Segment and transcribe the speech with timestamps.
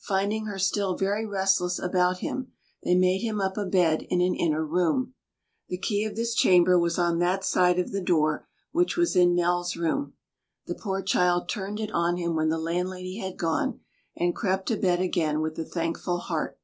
[0.00, 2.52] Finding her still very restless about him,
[2.84, 5.12] they made him up a bed in an inner room.
[5.68, 9.34] The key of this chamber was on that side of the door which was in
[9.34, 10.14] Nell's room;
[10.64, 13.80] the poor child turned it on him when the landlady had gone,
[14.16, 16.58] and crept to bed again with a thankful heart.